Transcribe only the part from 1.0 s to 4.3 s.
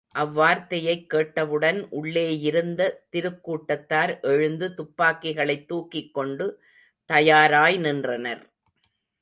கேட்டவுடன் உள்ளேயிருந்த திருக் கூட்டத்தார்